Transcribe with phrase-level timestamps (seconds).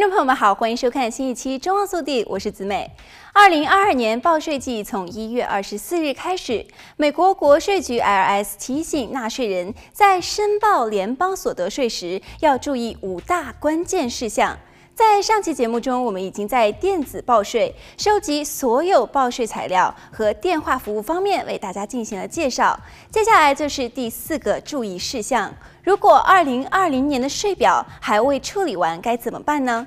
[0.00, 2.90] 观众朋友们好，欢迎收看新一期《中望速递》，我是子美。
[3.34, 6.66] 二零二二年报税季从一月二十四日开始，
[6.96, 14.58] 美国国税局 IRS 提醒纳税人在申报联邦所得税时要注意五大关键事项。
[15.00, 22.78] 在上期节目中，我们已经在电子报税、收集所有报税材料和电话服务方面为大家进行了介绍。
[23.10, 25.50] 接下来就是第四个注意事项。
[25.82, 29.86] 如果二零二零年的税表还未处理完，该怎么办呢？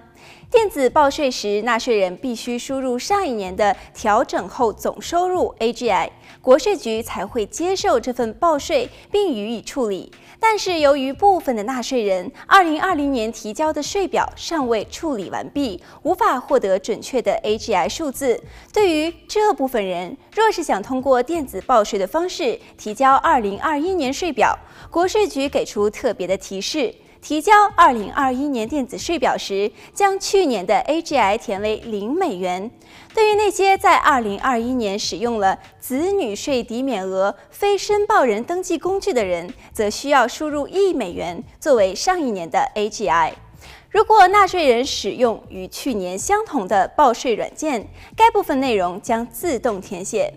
[0.50, 6.10] 电子报税时，纳税人必须输入上一年的调整后总收入 （AGI），
[6.42, 10.12] 国税局才会接受这份报税并予以处理。
[10.40, 18.40] 但是，由于部分的纳税人二零二零年提交的税表尚未处理完毕，无法获得准确的 AGI 数字。
[18.72, 24.56] 对于这部分人，若是想通过电子报税的方式提交二零二一年税表，
[24.92, 26.94] 国税局给出特别的提示：
[27.24, 32.70] 提交二零二一年电子税表时，将去年的 AGI 填为零美元。
[33.14, 43.32] 对于那些在二零二一年使用了子女税抵免额非申报人登记工具的人，则需要输入一美元作为上一年的 AGI。
[43.90, 47.88] 如果纳税人使用与去年相同的报税软件，
[48.18, 50.34] 该部分内容将自动填写。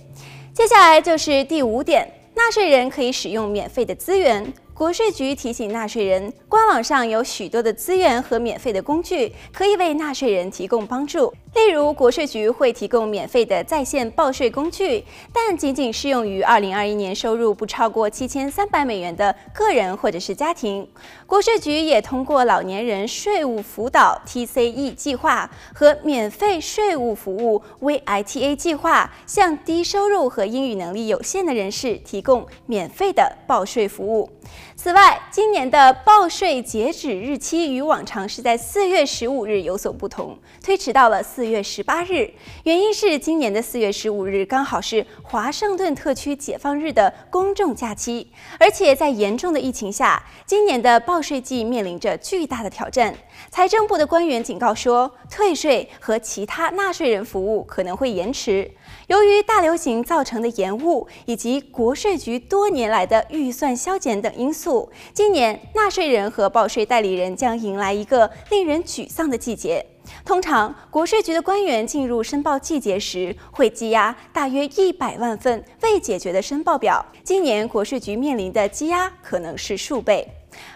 [0.55, 2.09] 接下来就是第五点。
[2.37, 4.53] 纳税人可以使用免费的资源。
[4.77, 11.33] 国税局提醒纳税人，官网上有许多的资源和免费的工具，可以为纳税人提供帮助。
[11.55, 20.87] 例如，国税局会提供免费的在线报税工具，但仅仅适用于二零二一年收入不超过七千三百美元的个人或者是家庭。
[21.27, 34.29] 国税局也通过老年人税务辅导 （TCE） 计划和免费税务服务 （VITA） 计划，向低收入和英语能力有限的人士提供免费的报税服务。
[34.75, 42.31] 此外，今年的报税截止日期与往常是在四月十五日有所不同，推迟到了四月十八日。
[42.65, 53.15] 原因是今年的四月十五日刚好是华盛顿特区解放日的公众假期，而且在严重的疫情下，今年的报税季面临着巨大的挑战。
[53.51, 58.71] 财政部的官员警告说，退税和其他纳税人服务可能会延迟。
[59.09, 69.85] 由于大流行造成的延误，以及国税局多年来的预算削减等因素素，今年纳税人和报税代理人将迎来一个令人沮丧的季节。
[70.25, 77.05] 通常，国税局的官员进入申报季节时，会积压大约一百万份未解决的申报表。
[77.23, 80.27] 今年国税局面临的积压可能是数倍。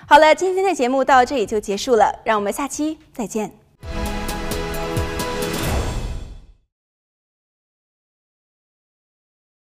[0.07, 3.59] 好了，今天的节目到这里就结束了，让我们下期再见。